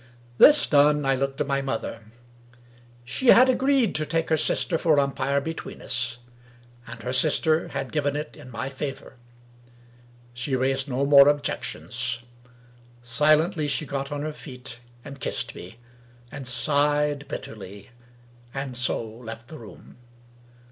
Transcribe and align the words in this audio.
This 0.39 0.65
done, 0.65 1.05
I 1.05 1.13
looked 1.13 1.41
at 1.41 1.45
my 1.45 1.61
mother. 1.61 2.03
She 3.05 3.27
had 3.27 3.49
agreed 3.49 3.93
to 3.93 4.03
take 4.03 4.29
her 4.29 4.35
sister 4.35 4.79
for 4.79 4.99
umpire 4.99 5.39
"between 5.39 5.79
us, 5.79 6.17
and 6.87 6.99
her 7.03 7.13
sister 7.13 7.67
had 7.67 7.91
given 7.91 8.15
it 8.15 8.35
in 8.35 8.49
my 8.49 8.67
favor. 8.67 9.17
She 10.33 10.55
raised 10.55 10.89
no 10.89 11.05
more 11.05 11.27
objections. 11.29 12.23
Silently, 13.03 13.67
she 13.67 13.85
got 13.85 14.11
on 14.11 14.23
her 14.23 14.33
feet, 14.33 14.79
and 15.05 15.19
kissed 15.19 15.53
me, 15.53 15.77
and 16.31 16.47
sighed 16.47 17.27
bitterly— 17.27 17.91
and 18.55 18.75
so 18.75 19.07
left 19.07 19.49
the 19.49 19.59
room. 19.59 19.97